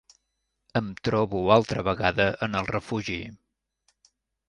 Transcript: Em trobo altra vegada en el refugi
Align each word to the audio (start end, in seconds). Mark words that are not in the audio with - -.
Em 0.79 0.87
trobo 1.09 1.43
altra 1.57 1.85
vegada 1.89 2.29
en 2.49 2.59
el 2.63 2.73
refugi 2.73 3.23